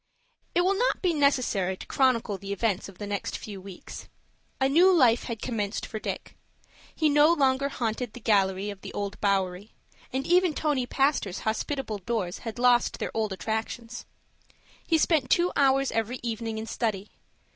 It 0.55 0.61
will 0.61 0.73
not 0.73 1.03
be 1.03 1.13
necessary 1.13 1.77
to 1.77 1.85
chronicle 1.85 2.39
the 2.39 2.51
events 2.51 2.89
of 2.89 2.97
the 2.97 3.05
next 3.05 3.37
few 3.37 3.61
weeks. 3.61 4.09
A 4.59 4.67
new 4.67 4.91
life 4.91 5.25
had 5.25 5.43
commenced 5.43 5.85
for 5.85 5.99
Dick. 5.99 6.35
He 6.95 7.07
no 7.07 7.31
longer 7.31 7.69
haunted 7.69 8.13
the 8.13 8.19
gallery 8.19 8.71
of 8.71 8.81
the 8.81 8.91
Old 8.93 9.21
Bowery; 9.21 9.75
and 10.11 10.25
even 10.25 10.55
Tony 10.55 10.87
Pastor's 10.87 11.41
hospitable 11.41 11.99
doors 11.99 12.39
had 12.39 12.57
lost 12.57 12.97
their 12.97 13.11
old 13.13 13.31
attractions. 13.31 14.07
He 14.87 14.97
spent 14.97 15.29
two 15.29 15.51
hours 15.55 15.91
every 15.91 16.19
evening 16.23 16.57
in 16.57 16.65
study. 16.65 17.11